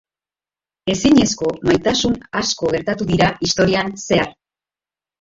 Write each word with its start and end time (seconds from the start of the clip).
Ezinezko 0.93 1.51
maitasun 1.69 2.17
asko 2.43 2.75
gertatu 2.75 3.11
dira 3.15 3.31
historian 3.49 3.97
zehar. 4.09 4.37